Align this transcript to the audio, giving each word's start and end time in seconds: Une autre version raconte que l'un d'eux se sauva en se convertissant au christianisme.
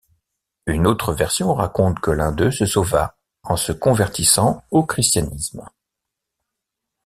Une 0.65 0.87
autre 0.87 1.13
version 1.13 1.53
raconte 1.53 1.99
que 1.99 2.09
l'un 2.09 2.31
d'eux 2.31 2.49
se 2.49 2.65
sauva 2.65 3.19
en 3.43 3.55
se 3.55 3.71
convertissant 3.71 4.63
au 4.71 4.83
christianisme. 4.83 5.63